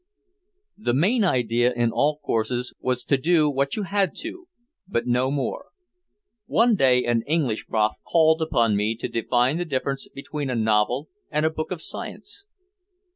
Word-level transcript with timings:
The 0.79 0.95
main 0.95 1.23
idea 1.23 1.71
in 1.71 1.91
all 1.91 2.17
courses 2.17 2.73
was 2.79 3.03
to 3.03 3.17
do 3.17 3.51
what 3.51 3.75
you 3.75 3.83
had 3.83 4.15
to 4.21 4.47
but 4.87 5.05
no 5.05 5.29
more. 5.29 5.67
One 6.47 6.73
day 6.73 7.03
an 7.05 7.21
English 7.27 7.67
prof 7.67 7.91
called 8.11 8.41
upon 8.41 8.75
me 8.75 8.95
to 8.95 9.07
define 9.07 9.57
the 9.57 9.63
difference 9.65 10.07
between 10.09 10.49
a 10.49 10.55
novel 10.55 11.09
and 11.29 11.45
a 11.45 11.51
book 11.51 11.69
of 11.71 11.83
science. 11.83 12.47